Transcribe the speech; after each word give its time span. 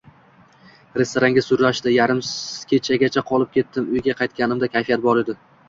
restoranga 1.01 1.43
sudrashdi. 1.47 1.91
Yarim 1.97 2.23
kechagacha 2.73 3.25
qolib 3.29 3.55
ketdim. 3.61 3.93
Uyga 3.99 4.19
qaytganimda 4.25 4.73
kayfim 4.77 5.09
bor 5.09 5.25
edi. 5.25 5.41